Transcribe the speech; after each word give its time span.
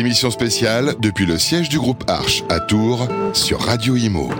Émission 0.00 0.30
spéciale 0.30 0.94
depuis 0.98 1.26
le 1.26 1.36
siège 1.36 1.68
du 1.68 1.78
groupe 1.78 2.04
Arche 2.08 2.42
à 2.48 2.58
Tours 2.58 3.06
sur 3.34 3.60
Radio 3.60 3.96
Imo. 3.96 4.30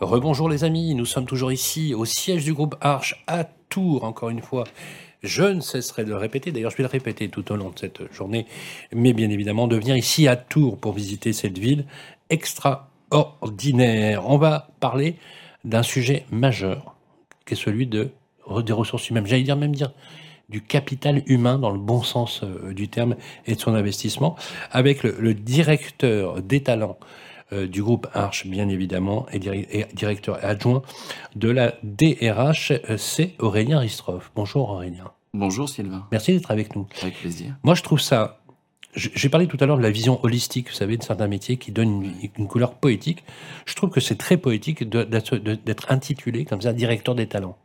Rebonjour 0.00 0.48
les 0.48 0.64
amis, 0.64 0.96
nous 0.96 1.04
sommes 1.04 1.26
toujours 1.26 1.52
ici 1.52 1.94
au 1.94 2.04
siège 2.04 2.42
du 2.42 2.52
groupe 2.52 2.74
Arche 2.80 3.22
à 3.28 3.44
Tours, 3.44 4.02
encore 4.02 4.30
une 4.30 4.42
fois. 4.42 4.64
Je 5.22 5.44
ne 5.44 5.60
cesserai 5.60 6.02
de 6.02 6.08
le 6.08 6.16
répéter, 6.16 6.50
d'ailleurs 6.50 6.72
je 6.72 6.76
vais 6.78 6.82
le 6.82 6.88
répéter 6.88 7.28
tout 7.28 7.52
au 7.52 7.56
long 7.56 7.70
de 7.70 7.78
cette 7.78 8.12
journée, 8.12 8.44
mais 8.92 9.12
bien 9.12 9.30
évidemment 9.30 9.68
de 9.68 9.76
venir 9.76 9.96
ici 9.96 10.26
à 10.26 10.34
Tours 10.34 10.76
pour 10.76 10.92
visiter 10.92 11.32
cette 11.32 11.56
ville 11.56 11.84
extraordinaire. 12.30 14.28
On 14.28 14.38
va 14.38 14.70
parler 14.80 15.14
d'un 15.64 15.84
sujet 15.84 16.26
majeur, 16.32 16.96
qui 17.46 17.54
est 17.54 17.56
celui 17.56 17.86
de, 17.86 18.10
des 18.64 18.72
ressources 18.72 19.08
humaines. 19.08 19.28
J'allais 19.28 19.44
dire 19.44 19.54
même 19.54 19.72
dire 19.72 19.92
du 20.48 20.62
capital 20.62 21.22
humain 21.26 21.58
dans 21.58 21.70
le 21.70 21.78
bon 21.78 22.02
sens 22.02 22.42
euh, 22.42 22.72
du 22.72 22.88
terme 22.88 23.16
et 23.46 23.54
de 23.54 23.60
son 23.60 23.74
investissement, 23.74 24.36
avec 24.70 25.02
le, 25.02 25.16
le 25.18 25.34
directeur 25.34 26.40
des 26.42 26.62
talents 26.62 26.98
euh, 27.52 27.68
du 27.68 27.80
groupe 27.80 28.08
Arche, 28.12 28.44
bien 28.48 28.68
évidemment, 28.68 29.26
et, 29.32 29.38
directeur 29.94 30.44
adjoint 30.44 30.82
de 31.36 31.48
la 31.48 31.74
DRH, 31.84 32.72
euh, 32.72 32.96
c'est 32.96 33.34
Aurélien 33.38 33.78
Ristroff. 33.78 34.32
Bonjour 34.34 34.68
Aurélien. 34.68 35.12
Bonjour 35.32 35.68
Sylvain. 35.68 36.08
Merci 36.10 36.32
d'être 36.32 36.50
avec 36.50 36.74
nous. 36.74 36.88
Avec 37.02 37.14
plaisir. 37.14 37.54
Moi, 37.62 37.76
je 37.76 37.84
trouve 37.84 38.00
ça. 38.00 38.40
J'ai 38.96 39.28
parlé 39.28 39.46
tout 39.46 39.58
à 39.60 39.66
l'heure 39.66 39.76
de 39.76 39.82
la 39.82 39.90
vision 39.90 40.18
holistique, 40.24 40.70
vous 40.70 40.74
savez, 40.74 40.96
de 40.96 41.04
certains 41.04 41.28
métiers 41.28 41.56
qui 41.56 41.70
donnent 41.70 42.10
une, 42.36 42.48
couleur 42.48 42.74
poétique. 42.74 43.22
Je 43.66 43.74
trouve 43.74 43.90
que 43.90 44.00
c'est 44.00 44.16
très 44.16 44.38
poétique 44.38 44.88
d'être 44.88 45.92
intitulé 45.92 46.46
comme 46.46 46.62
ça, 46.62 46.72
directeur 46.72 47.14
des 47.14 47.26
talents. 47.28 47.58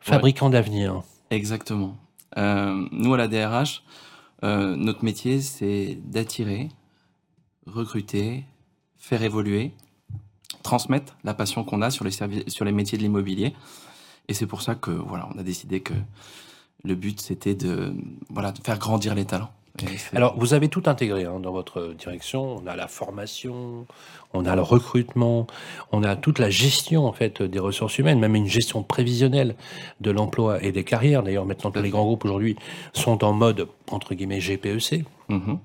Fabricant 0.00 0.50
d'avenir. 0.50 1.02
Exactement. 1.32 1.96
Euh, 2.36 2.86
nous, 2.92 3.14
à 3.14 3.16
la 3.16 3.26
DRH, 3.26 3.82
notre 4.42 5.04
métier, 5.04 5.40
c'est 5.40 5.98
d'attirer, 6.04 6.68
recruter, 7.66 8.44
faire 8.98 9.22
évoluer, 9.22 9.72
transmettre 10.62 11.16
la 11.24 11.34
passion 11.34 11.64
qu'on 11.64 11.80
a 11.82 11.90
sur 11.90 12.04
les, 12.04 12.10
sur 12.48 12.64
les 12.64 12.72
métiers 12.72 12.98
de 12.98 13.02
l'immobilier. 13.02 13.54
Et 14.28 14.34
c'est 14.34 14.46
pour 14.46 14.62
ça 14.62 14.74
que 14.74 14.90
voilà, 14.90 15.28
on 15.34 15.38
a 15.38 15.42
décidé 15.42 15.80
que 15.80 15.94
le 16.84 16.94
but 16.94 17.20
c'était 17.20 17.54
de 17.54 17.94
voilà 18.28 18.52
de 18.52 18.58
faire 18.60 18.78
grandir 18.78 19.14
les 19.14 19.24
talents. 19.24 19.52
Alors, 20.12 20.38
vous 20.38 20.54
avez 20.54 20.68
tout 20.68 20.82
intégré 20.86 21.24
hein, 21.24 21.40
dans 21.40 21.52
votre 21.52 21.94
direction. 21.94 22.56
On 22.62 22.66
a 22.66 22.76
la 22.76 22.88
formation, 22.88 23.86
on 24.34 24.44
a 24.44 24.54
le 24.54 24.62
recrutement, 24.62 25.46
on 25.92 26.02
a 26.02 26.14
toute 26.14 26.38
la 26.38 26.50
gestion 26.50 27.06
en 27.06 27.12
fait 27.12 27.42
des 27.42 27.58
ressources 27.58 27.98
humaines, 27.98 28.18
même 28.18 28.34
une 28.34 28.46
gestion 28.46 28.82
prévisionnelle 28.82 29.56
de 30.00 30.10
l'emploi 30.10 30.62
et 30.62 30.72
des 30.72 30.84
carrières. 30.84 31.22
D'ailleurs, 31.22 31.46
maintenant 31.46 31.70
tous 31.70 31.82
les 31.82 31.90
grands 31.90 32.04
groupes 32.04 32.24
aujourd'hui 32.24 32.56
sont 32.92 33.24
en 33.24 33.32
mode 33.32 33.68
entre 33.90 34.14
guillemets 34.14 34.40
GPEC. 34.40 35.04
Mm-hmm. 35.30 35.58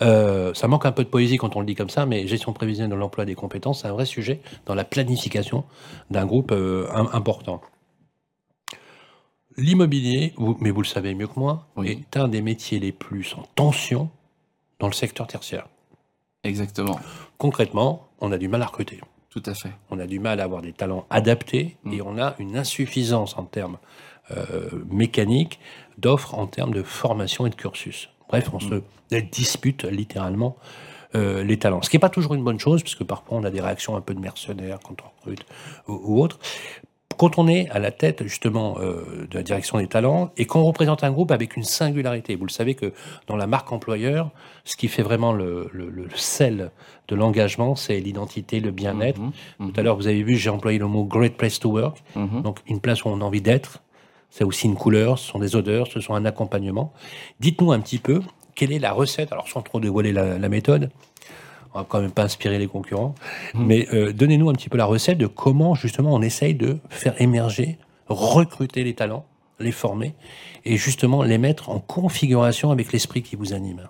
Euh, 0.00 0.54
ça 0.54 0.68
manque 0.68 0.86
un 0.86 0.92
peu 0.92 1.04
de 1.04 1.08
poésie 1.08 1.36
quand 1.36 1.56
on 1.56 1.60
le 1.60 1.66
dit 1.66 1.74
comme 1.74 1.90
ça, 1.90 2.06
mais 2.06 2.26
gestion 2.26 2.52
prévisionnelle 2.52 2.90
de 2.90 2.96
l'emploi 2.96 3.24
des 3.24 3.34
compétences, 3.34 3.82
c'est 3.82 3.88
un 3.88 3.92
vrai 3.92 4.06
sujet 4.06 4.40
dans 4.66 4.74
la 4.74 4.84
planification 4.84 5.64
d'un 6.10 6.26
groupe 6.26 6.52
euh, 6.52 6.88
important. 7.12 7.60
L'immobilier, 9.56 10.34
mais 10.60 10.70
vous 10.70 10.82
le 10.82 10.86
savez 10.86 11.14
mieux 11.14 11.26
que 11.26 11.38
moi, 11.38 11.66
est 11.84 12.16
un 12.16 12.28
des 12.28 12.42
métiers 12.42 12.78
les 12.78 12.92
plus 12.92 13.34
en 13.34 13.42
tension 13.54 14.10
dans 14.78 14.86
le 14.86 14.92
secteur 14.92 15.26
tertiaire. 15.26 15.68
Exactement. 16.44 16.98
Concrètement, 17.38 18.08
on 18.20 18.32
a 18.32 18.38
du 18.38 18.48
mal 18.48 18.62
à 18.62 18.66
recruter. 18.66 19.00
Tout 19.30 19.42
à 19.46 19.54
fait. 19.54 19.72
On 19.90 19.98
a 19.98 20.06
du 20.06 20.18
mal 20.18 20.40
à 20.40 20.44
avoir 20.44 20.60
des 20.60 20.72
talents 20.72 21.06
adaptés 21.08 21.76
mm. 21.84 21.92
et 21.92 22.02
on 22.02 22.18
a 22.18 22.34
une 22.38 22.56
insuffisance 22.56 23.38
en 23.38 23.44
termes 23.44 23.78
euh, 24.30 24.68
mécaniques 24.90 25.58
d'offres 25.98 26.34
en 26.34 26.46
termes 26.46 26.72
de 26.72 26.82
formation 26.82 27.46
et 27.46 27.50
de 27.50 27.54
cursus. 27.54 28.10
Bref, 28.28 28.50
on 28.52 28.60
se 28.60 28.82
dispute 29.20 29.84
littéralement 29.84 30.56
euh, 31.14 31.44
les 31.44 31.58
talents. 31.58 31.82
Ce 31.82 31.90
qui 31.90 31.96
n'est 31.96 32.00
pas 32.00 32.08
toujours 32.08 32.34
une 32.34 32.42
bonne 32.42 32.58
chose, 32.58 32.82
puisque 32.82 33.04
parfois 33.04 33.38
on 33.38 33.44
a 33.44 33.50
des 33.50 33.60
réactions 33.60 33.96
un 33.96 34.00
peu 34.00 34.14
de 34.14 34.20
mercenaires 34.20 34.78
quand 34.82 34.96
on 35.02 35.20
recrute 35.20 35.44
ou, 35.86 36.22
autre. 36.22 36.38
Quand 37.18 37.38
on 37.38 37.48
est 37.48 37.68
à 37.70 37.78
la 37.78 37.90
tête 37.90 38.22
justement 38.24 38.76
euh, 38.80 39.26
de 39.30 39.36
la 39.36 39.42
direction 39.42 39.78
des 39.78 39.86
talents 39.86 40.30
et 40.36 40.46
qu'on 40.46 40.62
représente 40.62 41.04
un 41.04 41.10
groupe 41.10 41.30
avec 41.30 41.56
une 41.56 41.64
singularité, 41.64 42.36
vous 42.36 42.46
le 42.46 42.50
savez 42.50 42.74
que 42.74 42.92
dans 43.26 43.36
la 43.36 43.46
marque 43.46 43.72
employeur, 43.72 44.30
ce 44.64 44.76
qui 44.76 44.88
fait 44.88 45.02
vraiment 45.02 45.32
le, 45.32 45.70
sel 46.14 46.70
de 47.08 47.14
l'engagement, 47.14 47.76
c'est 47.76 47.98
l'identité, 48.00 48.60
le 48.60 48.70
bien-être. 48.70 49.20
Mhm, 49.20 49.32
mhm. 49.58 49.72
Tout 49.72 49.80
à 49.80 49.82
l'heure, 49.82 49.96
vous 49.96 50.06
avez 50.06 50.22
vu, 50.22 50.36
j'ai 50.36 50.50
employé 50.50 50.78
le 50.78 50.86
mot 50.86 51.04
great 51.04 51.36
place 51.36 51.58
to 51.58 51.70
work, 51.70 52.02
mhm. 52.16 52.42
donc 52.42 52.58
une 52.66 52.80
place 52.80 53.04
où 53.04 53.08
on 53.08 53.20
a 53.20 53.24
envie 53.24 53.42
d'être, 53.42 53.82
c'est 54.30 54.44
aussi 54.44 54.66
une 54.66 54.76
couleur, 54.76 55.18
ce 55.18 55.30
sont 55.30 55.38
des 55.38 55.56
odeurs, 55.56 55.86
ce 55.88 56.00
sont 56.00 56.14
un 56.14 56.24
accompagnement. 56.24 56.92
Dites-nous 57.40 57.72
un 57.72 57.80
petit 57.80 57.98
peu 57.98 58.22
quelle 58.54 58.72
est 58.72 58.78
la 58.78 58.92
recette, 58.92 59.32
alors 59.32 59.48
sans 59.48 59.62
trop 59.62 59.80
dévoiler 59.80 60.12
la, 60.12 60.48
méthode, 60.48 60.90
on 61.74 61.80
va 61.80 61.86
quand 61.88 62.00
même 62.00 62.12
pas 62.12 62.24
inspirer 62.24 62.58
les 62.58 62.66
concurrents, 62.66 63.14
mmh. 63.54 63.64
mais 63.64 63.88
euh, 63.92 64.12
donnez-nous 64.12 64.50
un 64.50 64.52
petit 64.52 64.68
peu 64.68 64.76
la 64.76 64.84
recette 64.84 65.18
de 65.18 65.26
comment 65.26 65.74
justement 65.74 66.12
on 66.14 66.22
essaye 66.22 66.54
de 66.54 66.78
faire 66.90 67.20
émerger, 67.20 67.78
recruter 68.08 68.84
les 68.84 68.94
talents, 68.94 69.26
les 69.58 69.72
former 69.72 70.14
et 70.64 70.76
justement 70.76 71.22
les 71.22 71.38
mettre 71.38 71.70
en 71.70 71.80
configuration 71.80 72.70
avec 72.70 72.92
l'esprit 72.92 73.22
qui 73.22 73.36
vous 73.36 73.52
anime. 73.52 73.88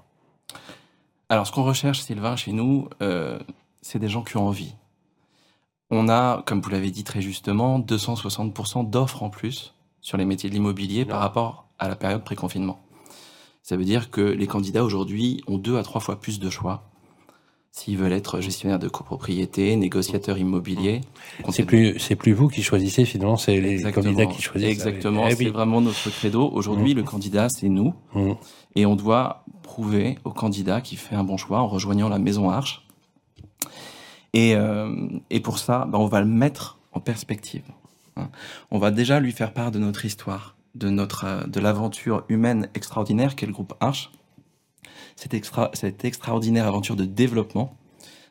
Alors 1.28 1.47
ce 1.47 1.53
qu'on 1.53 1.65
recherche, 1.65 2.00
Sylvain, 2.00 2.37
chez 2.37 2.53
nous, 2.53 2.88
euh, 3.00 3.38
c'est 3.81 3.98
des 3.98 4.09
gens 4.09 4.22
qui 4.22 4.37
ont 4.37 4.47
envie. 4.47 4.75
On 5.91 6.09
a, 6.09 6.42
comme 6.47 6.60
vous 6.60 6.71
l'avez 6.71 6.91
dit 6.91 7.04
très 7.04 7.21
justement, 7.21 7.78
260% 7.78 8.88
d'offres 8.88 9.22
en 9.22 9.31
plus 9.31 9.75
sur 10.00 10.16
les 10.16 10.25
métiers 10.25 10.48
de 10.48 10.54
l'immobilier 10.54 11.04
par 11.04 11.21
rapport 11.21 11.66
à 11.78 11.88
la 11.88 11.97
période 11.97 12.25
pré-confinement. 12.25 12.81
Ça 13.62 13.76
veut 13.76 13.84
dire 13.84 14.10
que 14.10 14.21
les 14.21 14.47
candidats 14.47 14.84
aujourd'hui 14.84 15.42
ont 15.47 15.59
deux 15.59 15.76
à 15.78 15.82
trois 15.82 16.00
fois 16.00 16.21
plus 16.21 16.41
de 16.41 16.50
choix 16.50 16.91
s'ils 17.72 17.97
veulent 17.97 18.12
être 18.12 18.41
gestionnaires 18.41 18.78
de 18.78 18.88
copropriété, 18.88 19.75
négociateurs 19.77 20.37
immobiliers. 20.37 21.00
C'est 21.49 21.65
plus, 21.65 21.99
c'est 21.99 22.16
plus 22.16 22.33
vous 22.33 22.49
qui 22.49 22.62
choisissez 22.62 23.06
finalement, 23.06 23.38
c'est 23.38 23.60
les 23.60 23.83
candidats 23.91 24.27
qui 24.27 24.43
choisissent. 24.43 24.69
Exactement, 24.69 25.27
eh 25.27 25.34
c'est 25.34 25.49
vraiment 25.49 25.81
notre 25.81 26.10
credo. 26.10 26.50
Aujourd'hui, 26.53 26.94
mmh. 26.94 26.99
le 26.99 27.03
candidat, 27.03 27.49
c'est 27.49 27.71
nous. 27.71 27.94
Mmh. 28.15 28.33
Et 28.77 28.84
on 28.84 28.94
doit 28.94 29.44
prouver 29.62 30.19
au 30.25 30.31
candidat 30.31 30.83
qui 30.83 30.97
fait 30.97 31.15
un 31.15 31.25
bon 31.25 31.38
choix 31.38 31.60
en 31.60 31.66
rejoignant 31.66 32.10
la 32.10 32.19
maison 32.19 32.50
Arche. 32.50 32.87
Et, 34.34 34.54
euh, 34.54 34.94
et 35.31 35.41
pour 35.41 35.59
ça, 35.59 35.87
ben, 35.91 35.99
on 35.99 36.06
va 36.06 36.21
le 36.21 36.27
mettre 36.27 36.78
en 36.93 37.00
perspective. 37.00 37.65
Hein. 38.16 38.28
On 38.71 38.78
va 38.78 38.91
déjà 38.91 39.19
lui 39.19 39.33
faire 39.33 39.54
part 39.54 39.71
de 39.71 39.78
notre 39.78 40.04
histoire, 40.04 40.56
de 40.75 40.91
notre 40.91 41.25
euh, 41.25 41.47
de 41.47 41.59
l'aventure 41.59 42.25
humaine 42.28 42.69
extraordinaire 42.75 43.34
qu'est 43.34 43.47
le 43.47 43.53
groupe 43.53 43.75
Arche. 43.81 44.10
Cette, 45.16 45.34
extra, 45.34 45.70
cette 45.75 46.04
extraordinaire 46.04 46.66
aventure 46.66 46.97
de 46.97 47.04
développement 47.04 47.76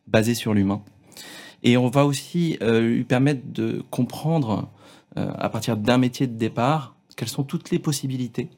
basée 0.07 0.33
sur 0.33 0.53
l'humain. 0.53 0.81
Et 1.63 1.77
on 1.77 1.89
va 1.89 2.05
aussi 2.05 2.57
euh, 2.61 2.81
lui 2.81 3.03
permettre 3.03 3.41
de 3.45 3.83
comprendre, 3.91 4.69
euh, 5.17 5.31
à 5.38 5.49
partir 5.49 5.77
d'un 5.77 5.97
métier 5.97 6.27
de 6.27 6.38
départ, 6.38 6.95
quelles 7.16 7.29
sont 7.29 7.44
toutes 7.44 7.69
les 7.72 7.79
possibilités 7.79 8.49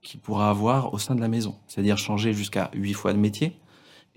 qu'il 0.00 0.20
pourra 0.20 0.48
avoir 0.48 0.94
au 0.94 0.98
sein 0.98 1.14
de 1.14 1.20
la 1.20 1.28
maison. 1.28 1.54
C'est-à-dire 1.66 1.98
changer 1.98 2.32
jusqu'à 2.32 2.70
huit 2.72 2.94
fois 2.94 3.12
de 3.12 3.18
métier, 3.18 3.58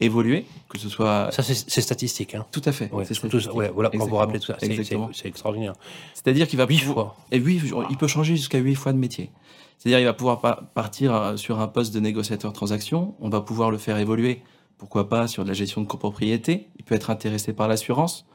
évoluer, 0.02 0.46
que 0.70 0.78
ce 0.78 0.90
soit. 0.90 1.30
Ça, 1.32 1.44
c'est 1.44 1.82
statistique. 1.82 2.36
Hein. 2.36 2.46
Tout 2.52 2.62
à 2.66 2.72
fait. 2.72 2.90
voilà, 2.92 3.90
quand 3.90 4.06
vous 4.06 4.16
rappelez 4.16 4.40
tout 4.40 4.48
ça, 4.48 4.58
c'est 4.60 5.28
extraordinaire. 5.28 5.74
C'est-à-dire 6.14 6.48
qu'il 6.48 6.58
va. 6.58 6.66
Huit 6.70 6.80
fois. 6.80 7.16
Et 7.32 7.40
oui, 7.40 7.62
il 7.90 7.98
peut 7.98 8.08
changer 8.08 8.36
jusqu'à 8.36 8.60
huit 8.60 8.76
fois 8.76 8.94
de 8.94 8.98
métier. 8.98 9.32
C'est-à-dire, 9.80 10.00
il 10.00 10.06
va 10.06 10.14
pouvoir 10.14 10.42
partir 10.74 11.16
euh, 11.16 11.38
sur 11.38 11.60
un 11.60 11.68
poste 11.68 11.94
de 11.94 12.02
négociateur 12.02 12.52
transaction. 12.52 13.16
On 13.22 13.30
va 13.30 13.40
pouvoir 13.40 13.72
le 13.72 13.78
faire 13.78 13.98
évoluer. 13.98 14.44
Pourquoi 14.78 15.08
pas 15.08 15.28
sur 15.28 15.44
de 15.44 15.48
la 15.48 15.54
gestion 15.54 15.82
de 15.82 15.88
copropriété. 15.88 16.68
Il 16.78 16.84
peut 16.84 16.96
être 16.96 17.10
intéressé 17.10 17.54
par 17.54 17.70
l'assurance. 17.70 18.26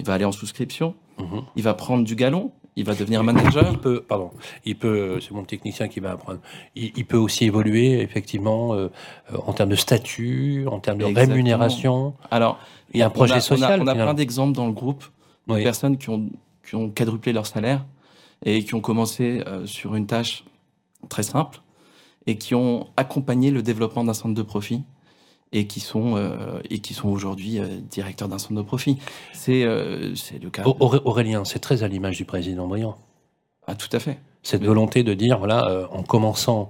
Il 0.00 0.06
va 0.06 0.14
aller 0.14 0.26
en 0.26 0.32
souscription. 0.32 0.94
Mhm. 1.18 1.44
Il 1.56 1.62
va 1.62 1.72
prendre 1.74 2.04
du 2.04 2.14
galon 2.14 2.52
il 2.76 2.84
va 2.84 2.94
devenir 2.94 3.22
manager. 3.22 3.68
Il 3.70 3.78
peut, 3.78 4.02
pardon, 4.02 4.30
il 4.64 4.76
peut, 4.76 5.18
c'est 5.20 5.32
mon 5.32 5.44
technicien 5.44 5.88
qui 5.88 6.00
va 6.00 6.12
apprendre. 6.12 6.40
Il, 6.74 7.04
peut 7.04 7.16
aussi 7.16 7.44
évoluer 7.44 8.00
effectivement 8.00 8.74
euh, 8.74 8.88
en 9.46 9.52
termes 9.52 9.70
de 9.70 9.76
statut, 9.76 10.66
en 10.70 10.80
termes 10.80 10.98
de 10.98 11.04
rémunération. 11.04 12.14
Alors, 12.30 12.58
il 12.92 13.00
y 13.00 13.02
a 13.02 13.06
un 13.06 13.10
projet 13.10 13.40
social. 13.40 13.80
On 13.82 13.86
a, 13.86 13.94
plein 13.94 14.14
d'exemples 14.14 14.54
dans 14.54 14.66
le 14.66 14.72
groupe 14.72 15.04
de 15.48 15.62
personnes 15.62 15.98
qui 15.98 16.10
ont, 16.10 16.30
qui 16.66 16.74
ont 16.74 16.90
quadruplé 16.90 17.32
leur 17.32 17.46
salaire 17.46 17.84
et 18.44 18.64
qui 18.64 18.74
ont 18.74 18.80
commencé 18.80 19.42
euh, 19.46 19.66
sur 19.66 19.94
une 19.94 20.06
tâche 20.06 20.44
très 21.08 21.22
simple 21.22 21.60
et 22.26 22.36
qui 22.36 22.54
ont 22.54 22.88
accompagné 22.96 23.50
le 23.50 23.62
développement 23.62 24.04
d'un 24.04 24.14
centre 24.14 24.34
de 24.34 24.42
profit 24.42 24.82
et 25.52 25.66
qui 25.66 25.80
sont 25.80 26.16
euh, 26.16 26.60
et 26.70 26.80
qui 26.80 26.94
sont 26.94 27.08
aujourd'hui 27.08 27.58
euh, 27.58 27.66
directeurs 27.90 28.28
d'un 28.28 28.38
centre 28.38 28.54
de 28.54 28.62
profit. 28.62 28.98
C'est 29.32 29.64
euh, 29.64 30.14
c'est 30.14 30.42
le 30.42 30.50
cas. 30.50 30.64
Aurélien, 30.64 31.44
c'est 31.44 31.58
très 31.58 31.82
à 31.82 31.88
l'image 31.88 32.16
du 32.16 32.24
président 32.24 32.66
Briand. 32.66 32.96
Ah, 33.66 33.74
tout 33.74 33.88
à 33.92 34.00
fait. 34.00 34.18
Cette 34.42 34.64
volonté 34.64 35.04
de 35.04 35.14
dire, 35.14 35.38
voilà, 35.38 35.86
en 35.92 36.02
commençant, 36.02 36.68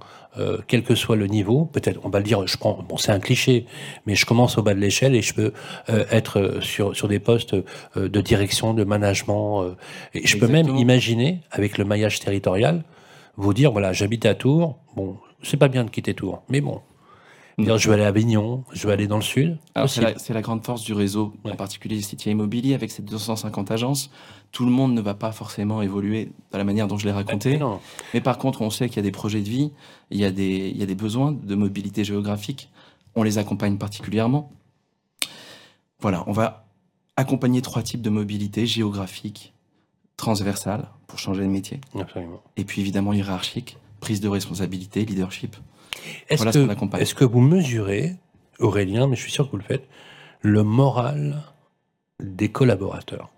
quel 0.69 0.83
que 0.83 0.95
soit 0.95 1.17
le 1.17 1.27
niveau, 1.27 1.65
peut-être, 1.65 2.01
on 2.05 2.11
va 2.11 2.19
le 2.19 2.25
dire, 2.25 2.47
je 2.47 2.59
prends, 2.59 2.85
bon, 2.87 2.99
c'est 2.99 3.13
un 3.13 3.19
cliché, 3.19 3.65
mais 4.05 4.15
je 4.15 4.27
commence 4.27 4.59
au 4.59 4.63
bas 4.63 4.75
de 4.75 4.79
l'échelle 4.79 5.15
et 5.15 5.23
je 5.23 5.33
peux 5.33 5.55
être 5.89 6.59
sur, 6.61 6.95
sur 6.95 7.09
des 7.09 7.19
postes 7.19 7.57
de 7.97 8.21
direction, 8.21 8.75
de 8.75 8.85
management. 8.85 9.75
et 10.13 10.27
je 10.27 10.37
peux 10.37 10.49
même 10.49 10.77
imaginer, 10.77 11.41
avec 11.51 11.79
le 11.79 11.87
maillage 11.87 12.21
territorial, 12.21 12.85
vous 13.39 13.55
dire 13.55 13.73
voilà, 13.73 13.95
j'habite 13.95 14.27
à 14.27 14.35
Tours. 14.35 14.77
Bon, 14.95 15.17
c'est 15.43 15.57
pas 15.57 15.69
bien 15.69 15.85
de 15.85 15.91
quitter 15.91 16.13
Tours, 16.13 16.43
mais 16.51 16.61
bon. 16.61 16.83
Dire, 17.59 17.77
je 17.77 17.89
vais 17.89 17.95
aller 17.95 18.05
à 18.05 18.09
Avignon, 18.09 18.65
je 18.73 18.87
vais 18.87 18.93
aller 18.93 19.07
dans 19.07 19.17
le 19.17 19.23
sud. 19.23 19.59
C'est 19.87 20.01
la, 20.01 20.15
la, 20.29 20.41
grande 20.41 20.65
force 20.65 20.83
du 20.83 20.95
réseau, 20.95 21.35
en 21.45 21.55
particulier 21.55 22.01
City 22.01 22.31
Immobilier, 22.31 22.75
avec 22.75 22.91
ses 22.91 23.03
250 23.03 23.71
agences. 23.71 24.11
Tout 24.53 24.65
le 24.65 24.71
monde 24.71 24.95
ne 24.95 25.01
va 25.01 25.15
pas 25.15 25.33
forcément 25.33 25.83
évoluer 25.83 26.31
de 26.53 26.59
la 26.59 26.65
manière 26.65 26.87
dont 26.89 26.99
je 26.99 27.07
l'ai 27.07 27.13
raconté. 27.13 27.59
Non. 27.59 27.81
Mais 28.15 28.21
par 28.21 28.39
contre, 28.39 28.63
on 28.63 28.71
sait 28.71 28.89
qu'il 28.89 28.97
y 28.97 29.01
a 29.01 29.03
des 29.03 29.13
projets 29.13 29.41
de 29.41 29.49
vie, 29.49 29.73
il 30.11 30.19
y, 30.19 30.25
a 30.25 30.31
des, 30.31 30.71
il 30.75 30.77
y 30.77 30.83
a 30.83 30.87
des 30.87 30.95
besoins 30.95 31.33
de 31.33 31.55
mobilité 31.55 32.05
géographique. 32.05 32.71
On 33.15 33.23
les 33.23 33.39
accompagne 33.39 33.77
particulièrement. 33.77 34.51
Voilà, 36.01 36.25
on 36.27 36.33
va 36.33 36.67
accompagner 37.17 37.63
trois 37.63 37.83
types 37.83 38.03
de 38.03 38.11
mobilité 38.11 38.67
géographique, 38.67 39.53
transversale, 40.17 40.89
pour 41.07 41.19
changer 41.19 41.43
de 41.43 41.49
métier. 41.49 41.81
Absolument. 41.99 42.43
Et 42.57 42.65
puis 42.65 42.81
évidemment 42.81 43.13
hiérarchique, 43.13 43.77
prise 44.01 44.21
de 44.21 44.29
responsabilité, 44.29 45.05
leadership. 45.05 45.57
Est-ce 46.29 46.43
Voilà 46.43 46.77
que, 46.77 46.97
est-ce 46.99 47.15
que 47.15 47.25
vous 47.25 47.41
mesurez, 47.41 48.17
Aurélien, 48.59 49.07
mais 49.07 49.17
je 49.17 49.23
suis 49.23 49.33
sûr 49.33 49.47
que 49.47 49.53
vous 49.53 49.59
le 49.59 49.65
faites, 49.65 49.89
le 50.41 50.63
moral 50.63 51.43
des 52.21 52.51
collaborateurs 52.51 53.31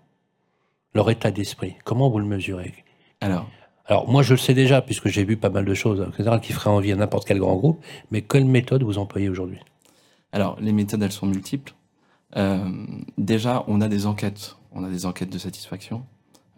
Leur 0.93 1.09
état 1.09 1.31
d'esprit? 1.31 1.75
Comment 1.83 2.09
vous 2.09 2.19
le 2.19 2.25
mesurez? 2.25 2.73
Alors, 3.21 3.49
Alors, 3.85 4.09
moi, 4.09 4.23
je 4.23 4.33
le 4.33 4.37
sais 4.37 4.53
déjà, 4.53 4.81
puisque 4.81 5.07
j'ai 5.07 5.23
vu 5.23 5.37
pas 5.37 5.49
mal 5.49 5.65
de 5.65 5.73
choses, 5.73 6.07
etc., 6.07 6.37
qui 6.41 6.53
feraient 6.53 6.69
envie 6.69 6.91
à 6.91 6.95
n'importe 6.95 7.27
quel 7.27 7.39
grand 7.39 7.55
groupe, 7.55 7.83
mais 8.11 8.21
quelle 8.21 8.45
méthode 8.45 8.83
vous 8.83 8.97
employez 8.97 9.29
aujourd'hui? 9.29 9.59
Alors, 10.31 10.57
les 10.59 10.71
méthodes, 10.71 11.01
elles 11.01 11.11
sont 11.11 11.27
multiples. 11.27 11.73
Euh, 12.35 12.67
déjà, 13.17 13.63
on 13.67 13.81
a 13.81 13.87
des 13.87 14.05
enquêtes. 14.05 14.57
On 14.71 14.83
a 14.83 14.89
des 14.89 15.05
enquêtes 15.05 15.29
de 15.29 15.37
satisfaction 15.37 16.05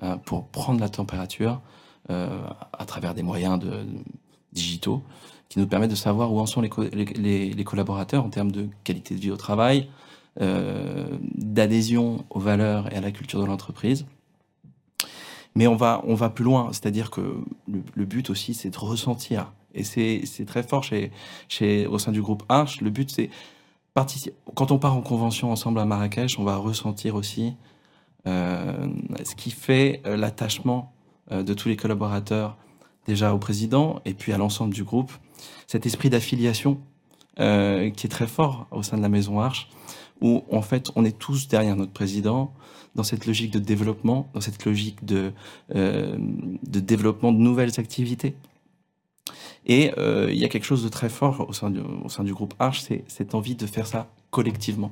euh, 0.04 0.16
pour 0.16 0.48
prendre 0.48 0.80
la 0.80 0.90
température 0.90 1.62
euh, 2.10 2.30
à 2.74 2.86
travers 2.86 3.14
des 3.14 3.24
moyens 3.24 3.60
de, 3.60 3.86
digitaux 4.54 5.02
qui 5.50 5.60
nous 5.60 5.68
permettent 5.68 5.92
de 5.92 5.96
savoir 5.96 6.34
où 6.34 6.40
en 6.40 6.46
sont 6.46 6.62
les, 6.62 6.70
co- 6.70 6.84
les, 6.84 7.06
les- 7.06 7.54
les 7.54 7.64
collaborateurs 7.64 8.26
en 8.26 8.30
termes 8.30 8.52
de 8.52 8.68
qualité 8.84 9.16
de 9.16 9.20
vie 9.20 9.32
au 9.32 9.38
travail, 9.38 9.90
euh, 10.42 11.08
d'adhésion 11.36 12.26
aux 12.30 12.40
valeurs 12.40 12.92
et 12.94 12.98
à 12.98 13.02
la 13.02 13.12
culture 13.12 13.40
de 13.42 13.46
l'entreprise. 13.46 14.06
Mais 15.56 15.66
on 15.68 15.76
va, 15.76 16.04
on 16.06 16.14
va 16.16 16.30
plus 16.30 16.44
loin, 16.44 16.70
c'est-à-dire 16.72 17.10
que 17.10 17.38
le, 17.68 18.06
but 18.06 18.30
aussi, 18.30 18.54
c'est 18.54 18.70
de 18.70 18.78
ressentir. 18.78 19.54
Et 19.74 19.84
c'est 19.84 20.46
très 20.46 20.64
fort 20.64 20.84
chez, 20.84 21.12
chez, 21.50 21.88
au 21.88 21.98
sein 21.98 22.12
du 22.12 22.22
groupe 22.22 22.44
Arch. 22.50 22.82
Le 22.82 22.90
but, 22.90 23.10
c'est 23.10 23.30
partici- 23.96 24.32
quand 24.54 24.72
on 24.72 24.78
part 24.78 24.96
en 24.96 25.02
convention 25.02 25.52
ensemble 25.52 25.80
à 25.80 25.86
Marrakech, 25.86 26.38
on 26.40 26.44
va 26.44 26.58
ressentir 26.58 27.16
aussi 27.16 27.56
euh, 28.28 28.88
ce 29.24 29.34
qui 29.36 29.50
fait 29.52 30.02
euh, 30.06 30.16
l'attachement 30.18 30.92
de 31.32 31.54
tous 31.54 31.68
les 31.70 31.76
collaborateurs 31.76 32.56
déjà 33.08 33.34
au 33.34 33.38
président 33.40 34.02
et 34.06 34.14
puis 34.14 34.34
à 34.34 34.38
l'ensemble 34.38 34.74
du 34.74 34.84
groupe. 34.84 35.12
Cet 35.68 35.86
esprit 35.86 36.10
d'affiliation 36.10 36.80
euh, 37.40 37.90
qui 37.90 38.08
est 38.08 38.10
très 38.10 38.28
fort 38.28 38.68
au 38.72 38.84
sein 38.84 38.98
de 38.98 39.02
la 39.02 39.10
Maison 39.10 39.40
Arche, 39.40 39.70
où 40.22 40.44
en 40.52 40.62
fait 40.62 40.90
on 40.96 41.06
est 41.06 41.18
tous 41.18 41.48
derrière 41.48 41.76
notre 41.76 41.92
président 41.92 42.54
dans 42.96 43.04
cette 43.04 43.26
logique 43.28 43.52
de 43.52 43.60
développement, 43.60 44.28
dans 44.34 44.42
cette 44.42 44.66
logique 44.66 45.06
de, 45.06 45.32
euh, 45.76 46.16
de 46.18 46.80
développement 46.80 47.32
de 47.32 47.38
nouvelles 47.38 47.80
activités. 47.80 48.36
Et 49.66 49.92
euh, 49.98 50.30
il 50.32 50.38
y 50.38 50.46
a 50.46 50.50
quelque 50.50 50.64
chose 50.66 50.84
de 50.84 50.90
très 50.90 51.10
fort 51.10 51.46
au 51.50 51.54
sein 51.54 51.70
du, 51.70 51.80
au 51.80 52.10
sein 52.10 52.24
du 52.24 52.34
groupe 52.34 52.54
Arch, 52.60 52.80
c'est 52.82 53.04
cette 53.08 53.36
envie 53.36 53.56
de 53.56 53.66
faire 53.68 53.86
ça 53.86 54.08
collectivement, 54.32 54.92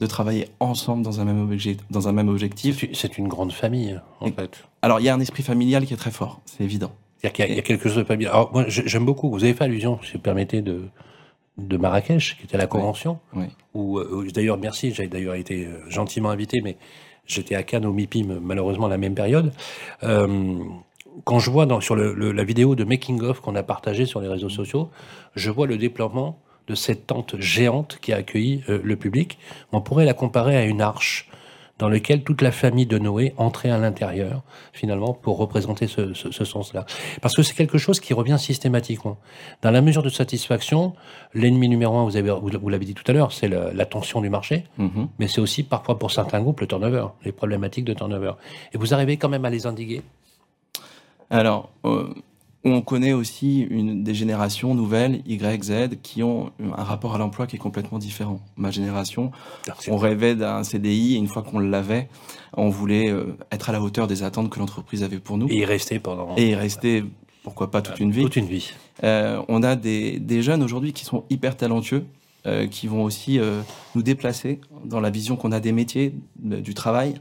de 0.00 0.06
travailler 0.06 0.48
ensemble 0.60 1.02
dans 1.02 1.20
un 1.20 1.24
même, 1.24 1.40
objet, 1.50 1.76
dans 1.90 2.08
un 2.08 2.12
même 2.12 2.28
objectif. 2.28 2.80
C'est- 2.80 2.90
C'est 2.94 3.18
une 3.18 3.28
grande 3.28 3.52
famille, 3.52 4.00
en 4.20 4.26
Et- 4.26 4.32
fait. 4.32 4.64
Alors 4.82 5.00
il 5.00 5.04
y 5.04 5.08
a 5.08 5.14
un 5.14 5.20
esprit 5.20 5.42
familial 5.42 5.86
qui 5.86 5.92
est 5.94 5.98
très 5.98 6.10
fort, 6.10 6.40
c'est 6.46 6.64
évident. 6.64 6.92
C'est-à-dire 7.26 7.32
qu'il 7.32 7.44
y, 7.44 7.48
a- 7.48 7.50
il 7.52 7.56
y 7.56 7.58
a 7.58 7.62
quelque 7.62 7.88
chose 7.88 7.96
de 7.98 8.02
pas 8.02 8.16
bien. 8.16 8.30
Alors, 8.30 8.52
moi, 8.52 8.64
j'ai- 8.68 8.86
j'aime 8.86 9.04
beaucoup. 9.04 9.30
Vous 9.30 9.42
avez 9.44 9.54
fait 9.54 9.64
allusion, 9.64 9.98
si 10.04 10.12
vous 10.14 10.18
permettez, 10.20 10.62
de, 10.62 10.82
de 11.58 11.76
Marrakech, 11.76 12.36
qui 12.38 12.44
était 12.44 12.56
la 12.58 12.66
convention. 12.66 13.18
Oui. 13.34 13.46
Où, 13.74 13.98
euh, 13.98 14.08
où- 14.12 14.30
d'ailleurs, 14.30 14.58
merci, 14.58 14.92
j'ai 14.92 15.06
d'ailleurs 15.08 15.34
été 15.34 15.66
euh, 15.66 15.80
gentiment 15.88 16.30
invité, 16.30 16.60
mais 16.62 16.76
j'étais 17.26 17.54
à 17.54 17.62
Cannes 17.62 17.86
au 17.86 17.92
MIPIM, 17.92 18.38
malheureusement, 18.40 18.86
à 18.86 18.90
la 18.90 18.98
même 18.98 19.14
période. 19.14 19.52
Euh, 20.02 20.58
quand 21.24 21.38
je 21.38 21.50
vois 21.50 21.66
dans, 21.66 21.80
sur 21.80 21.96
le- 21.96 22.12
le- 22.14 22.32
la 22.32 22.44
vidéo 22.44 22.74
de 22.74 22.84
Making 22.84 23.22
of 23.22 23.40
qu'on 23.40 23.54
a 23.54 23.62
partagée 23.62 24.04
sur 24.06 24.20
les 24.20 24.28
réseaux 24.28 24.50
sociaux, 24.50 24.90
je 25.34 25.50
vois 25.50 25.66
le 25.66 25.78
déploiement 25.78 26.38
de 26.68 26.74
cette 26.74 27.06
tente 27.06 27.40
géante 27.40 27.98
qui 28.02 28.12
a 28.12 28.16
accueilli 28.16 28.62
euh, 28.68 28.80
le 28.82 28.96
public. 28.96 29.38
On 29.72 29.80
pourrait 29.80 30.04
la 30.04 30.14
comparer 30.14 30.56
à 30.56 30.64
une 30.64 30.80
arche 30.82 31.28
dans 31.78 31.88
laquelle 31.90 32.24
toute 32.24 32.40
la 32.40 32.52
famille 32.52 32.86
de 32.86 32.98
Noé 32.98 33.34
entrait 33.36 33.70
à 33.70 33.76
l'intérieur, 33.78 34.42
finalement, 34.72 35.12
pour 35.12 35.36
représenter 35.36 35.86
ce, 35.86 36.14
ce- 36.14 36.30
ce 36.30 36.44
sens-là. 36.44 36.86
Parce 37.20 37.34
que 37.34 37.42
c'est 37.42 37.54
quelque 37.54 37.76
chose 37.76 38.00
qui 38.00 38.14
revient 38.14 38.38
systématiquement. 38.38 39.18
Dans 39.62 39.70
la 39.70 39.82
mesure 39.82 40.02
de 40.02 40.08
satisfaction, 40.08 40.94
l'ennemi 41.34 41.68
numéro 41.68 41.96
un, 41.98 42.04
vous 42.04 42.16
avez- 42.16 42.30
vous 42.30 42.48
vous 42.60 42.68
l'avez 42.70 42.86
dit 42.86 42.94
tout 42.94 43.04
à 43.06 43.12
l'heure, 43.12 43.30
c'est 43.32 43.48
la, 43.48 43.72
la 43.74 43.84
tension 43.86 44.22
du 44.22 44.30
marché, 44.30 44.64
Mhm. 44.78 45.08
mais 45.18 45.28
c'est 45.28 45.40
aussi 45.42 45.62
parfois 45.64 45.98
pour 45.98 46.10
certains 46.12 46.40
groupes 46.40 46.60
le 46.62 46.66
turnover, 46.66 47.08
les 47.24 47.32
problématiques 47.32 47.84
de 47.84 47.92
turnover. 47.92 48.32
Et 48.72 48.78
vous 48.78 48.94
arrivez 48.94 49.18
quand 49.18 49.28
même 49.28 49.44
à 49.44 49.50
les 49.50 49.66
endiguer? 49.66 50.02
Alors, 51.30 51.70
euh, 51.84 52.08
on 52.72 52.82
connaît 52.82 53.12
aussi 53.12 53.60
une, 53.60 54.02
des 54.02 54.14
générations 54.14 54.74
nouvelles, 54.74 55.22
Y, 55.26 55.64
Z, 55.64 55.72
qui 56.02 56.22
ont 56.22 56.50
un 56.60 56.82
rapport 56.82 57.14
à 57.14 57.18
l'emploi 57.18 57.46
qui 57.46 57.56
est 57.56 57.60
complètement 57.60 57.98
différent. 57.98 58.40
Ma 58.56 58.70
génération, 58.70 59.30
on 59.88 59.96
rêvait 59.96 60.34
d'un 60.34 60.64
CDI 60.64 61.14
et 61.14 61.18
une 61.18 61.28
fois 61.28 61.42
qu'on 61.42 61.58
l'avait, 61.58 62.08
on 62.56 62.68
voulait 62.68 63.08
euh, 63.10 63.36
être 63.52 63.70
à 63.70 63.72
la 63.72 63.80
hauteur 63.80 64.06
des 64.06 64.22
attentes 64.22 64.50
que 64.50 64.58
l'entreprise 64.58 65.02
avait 65.02 65.18
pour 65.18 65.38
nous 65.38 65.48
Et 65.48 65.58
y 65.58 65.64
rester 65.64 65.98
pendant 65.98 66.34
et 66.36 66.50
y 66.50 66.54
rester, 66.54 67.04
pourquoi 67.44 67.70
pas, 67.70 67.82
toute 67.82 68.00
une 68.00 68.10
vie. 68.10 68.22
toute 68.22 68.36
une 68.36 68.46
vie. 68.46 68.72
Euh, 69.04 69.40
on 69.48 69.62
a 69.62 69.76
des, 69.76 70.18
des 70.18 70.42
jeunes 70.42 70.62
aujourd'hui 70.62 70.92
qui 70.92 71.04
sont 71.04 71.24
hyper 71.30 71.56
talentueux, 71.56 72.04
euh, 72.46 72.68
qui 72.68 72.86
vont 72.86 73.02
aussi 73.02 73.40
euh, 73.40 73.60
nous 73.96 74.02
déplacer 74.02 74.60
dans 74.84 75.00
la 75.00 75.10
vision 75.10 75.34
qu'on 75.34 75.50
a 75.50 75.58
des 75.58 75.72
métiers, 75.72 76.14
du 76.36 76.74
travail, 76.74 77.20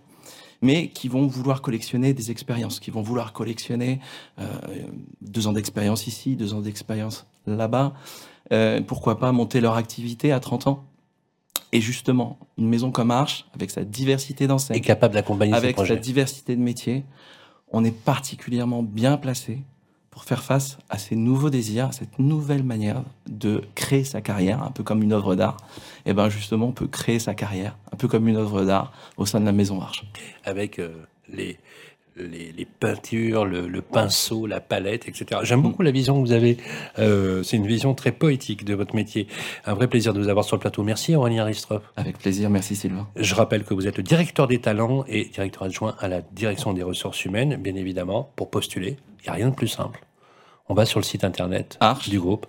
mais 0.61 0.89
qui 0.89 1.07
vont 1.07 1.27
vouloir 1.27 1.61
collectionner 1.61 2.13
des 2.13 2.31
expériences, 2.31 2.79
qui 2.79 2.91
vont 2.91 3.01
vouloir 3.01 3.33
collectionner 3.33 3.99
euh, 4.39 4.45
deux 5.21 5.47
ans 5.47 5.53
d'expérience 5.53 6.07
ici, 6.07 6.35
deux 6.35 6.53
ans 6.53 6.61
d'expérience 6.61 7.25
là-bas. 7.47 7.93
Euh, 8.51 8.81
pourquoi 8.81 9.19
pas 9.19 9.31
monter 9.31 9.61
leur 9.61 9.75
activité 9.75 10.31
à 10.31 10.39
30 10.39 10.67
ans? 10.67 10.83
Et 11.71 11.81
justement, 11.81 12.37
une 12.57 12.69
maison 12.69 12.91
comme 12.91 13.11
Arche, 13.11 13.45
avec 13.53 13.71
sa 13.71 13.83
diversité 13.83 14.47
d'enseignes, 14.47 14.81
capable 14.81 15.15
d'accompagner 15.15 15.51
ces 15.53 15.57
avec 15.57 15.77
sa 15.77 15.95
diversité 15.95 16.55
de 16.55 16.61
métiers, 16.61 17.03
on 17.71 17.83
est 17.83 17.91
particulièrement 17.91 18.83
bien 18.83 19.17
placé 19.17 19.59
pour 20.15 20.23
faire 20.23 20.43
face 20.43 20.77
à 20.89 20.97
ces 20.97 21.17
nouveaux 21.17 21.49
désirs, 21.49 21.87
à 21.87 21.91
cette 21.91 22.19
nouvelle 22.19 22.63
manière 22.63 23.03
de 23.29 23.61
créer 23.75 24.05
sa 24.05 24.21
carrière, 24.21 24.63
un 24.63 24.71
peu 24.71 24.81
comme 24.81 25.03
une 25.03 25.11
œuvre 25.11 25.35
d'art. 25.35 25.57
Et 26.05 26.13
ben 26.13 26.29
justement, 26.29 26.67
on 26.67 26.71
peut 26.71 26.87
créer 26.87 27.19
sa 27.19 27.33
carrière, 27.33 27.75
un 27.91 27.97
peu 27.97 28.07
comme 28.07 28.29
une 28.29 28.37
œuvre 28.37 28.63
d'art, 28.63 28.93
au 29.17 29.25
sein 29.25 29.41
de 29.41 29.45
la 29.45 29.51
Maison 29.51 29.81
Arche. 29.81 30.05
avec 30.45 30.79
euh, 30.79 30.93
les, 31.27 31.57
les, 32.15 32.53
les 32.53 32.63
peintures, 32.63 33.43
le, 33.43 33.67
le 33.67 33.81
pinceau, 33.81 34.47
la 34.47 34.61
palette, 34.61 35.09
etc. 35.09 35.41
J'aime 35.43 35.61
beaucoup 35.61 35.81
la 35.81 35.91
vision 35.91 36.15
que 36.15 36.25
vous 36.25 36.31
avez. 36.31 36.55
Euh, 36.97 37.43
c'est 37.43 37.57
une 37.57 37.67
vision 37.67 37.93
très 37.93 38.13
poétique 38.13 38.63
de 38.63 38.73
votre 38.73 38.95
métier. 38.95 39.27
Un 39.65 39.73
vrai 39.73 39.89
plaisir 39.89 40.13
de 40.13 40.21
vous 40.21 40.29
avoir 40.29 40.45
sur 40.45 40.55
le 40.55 40.61
plateau. 40.61 40.81
Merci 40.83 41.13
Aurélien 41.13 41.43
Ristroff. 41.43 41.83
Avec 41.97 42.19
plaisir, 42.19 42.49
merci 42.49 42.77
Sylvain. 42.77 43.05
Je 43.17 43.35
rappelle 43.35 43.65
que 43.65 43.73
vous 43.73 43.85
êtes 43.85 43.97
le 43.97 44.03
directeur 44.03 44.47
des 44.47 44.61
talents 44.61 45.03
et 45.09 45.25
directeur 45.25 45.63
adjoint 45.63 45.93
à 45.99 46.07
la 46.07 46.21
direction 46.21 46.71
des 46.71 46.83
ressources 46.83 47.25
humaines, 47.25 47.57
bien 47.57 47.75
évidemment, 47.75 48.31
pour 48.37 48.49
postuler. 48.49 48.95
Il 49.19 49.23
n'y 49.23 49.29
a 49.29 49.33
rien 49.33 49.49
de 49.49 49.55
plus 49.55 49.67
simple. 49.67 50.04
On 50.67 50.73
va 50.73 50.85
sur 50.85 50.99
le 50.99 51.05
site 51.05 51.23
internet 51.23 51.77
Arche. 51.79 52.09
du 52.09 52.19
groupe. 52.19 52.47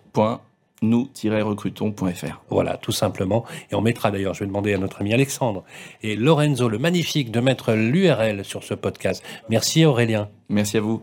nous-recrutons.fr. 0.83 2.41
Voilà, 2.51 2.77
tout 2.77 2.93
simplement. 2.93 3.45
Et 3.71 3.75
on 3.75 3.81
mettra 3.81 4.11
d'ailleurs, 4.11 4.35
je 4.35 4.41
vais 4.41 4.47
demander 4.47 4.75
à 4.75 4.79
notre 4.79 5.01
ami 5.03 5.13
Alexandre 5.13 5.65
et 6.03 6.17
Lorenzo, 6.17 6.69
le 6.69 6.79
magnifique, 6.79 7.31
de 7.31 7.41
mettre 7.41 7.73
l'URL 7.73 8.45
sur 8.45 8.65
ce 8.65 8.75
podcast. 8.75 9.23
Merci 9.49 9.85
Aurélien. 9.85 10.29
Merci 10.49 10.79
à 10.79 10.81
vous. 10.81 11.03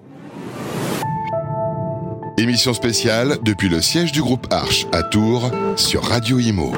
Émission 2.38 2.74
spéciale 2.74 3.38
depuis 3.43 3.70
le 3.70 3.79
siège 3.79 4.12
du 4.12 4.22
groupe 4.22 4.48
Arche 4.50 4.88
à 4.91 5.03
Tours 5.03 5.51
sur 5.75 6.03
Radio 6.03 6.39
Imo. 6.39 6.74